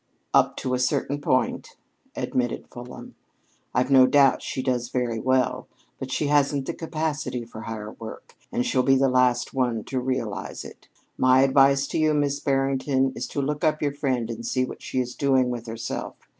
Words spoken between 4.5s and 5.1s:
does